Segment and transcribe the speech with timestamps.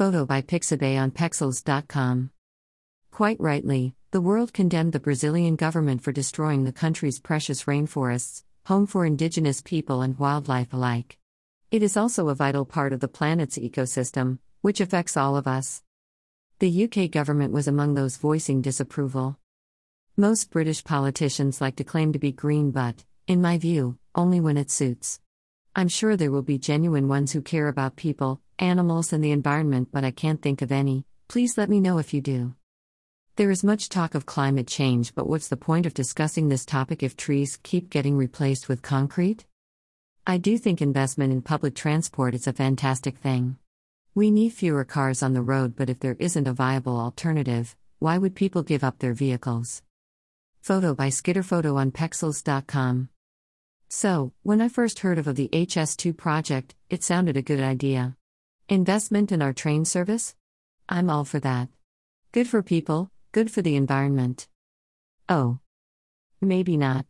[0.00, 2.30] Photo by Pixabay on Pexels.com.
[3.10, 8.86] Quite rightly, the world condemned the Brazilian government for destroying the country's precious rainforests, home
[8.86, 11.18] for indigenous people and wildlife alike.
[11.70, 15.82] It is also a vital part of the planet's ecosystem, which affects all of us.
[16.60, 19.36] The UK government was among those voicing disapproval.
[20.16, 24.56] Most British politicians like to claim to be green, but, in my view, only when
[24.56, 25.20] it suits.
[25.76, 29.88] I'm sure there will be genuine ones who care about people, animals, and the environment,
[29.90, 31.04] but I can't think of any.
[31.28, 32.54] Please let me know if you do.
[33.36, 37.02] There is much talk of climate change, but what's the point of discussing this topic
[37.02, 39.46] if trees keep getting replaced with concrete?
[40.26, 43.56] I do think investment in public transport is a fantastic thing.
[44.14, 48.18] We need fewer cars on the road, but if there isn't a viable alternative, why
[48.18, 49.82] would people give up their vehicles?
[50.60, 53.08] Photo by Skitterphoto on Pexels.com.
[53.88, 58.16] So, when I first heard of the HS2 project, it sounded a good idea.
[58.70, 60.36] Investment in our train service?
[60.88, 61.70] I'm all for that.
[62.30, 64.46] Good for people, good for the environment.
[65.28, 65.58] Oh.
[66.40, 67.04] Maybe not.